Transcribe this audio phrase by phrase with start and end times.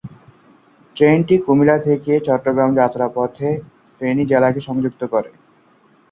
[0.95, 3.49] ট্রেনটি কুমিল্লা থেকে চট্টগ্রাম যাত্রাপথে
[4.01, 5.31] ফেনী জেলাকে সংযুক্ত করে।